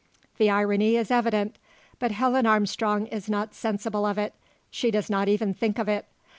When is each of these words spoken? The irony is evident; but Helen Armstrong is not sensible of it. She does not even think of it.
The 0.39 0.49
irony 0.49 0.95
is 0.95 1.11
evident; 1.11 1.57
but 1.99 2.09
Helen 2.11 2.47
Armstrong 2.47 3.05
is 3.05 3.29
not 3.29 3.53
sensible 3.53 4.03
of 4.03 4.17
it. 4.17 4.33
She 4.71 4.89
does 4.89 5.11
not 5.11 5.27
even 5.27 5.53
think 5.53 5.77
of 5.77 5.87
it. 5.87 6.07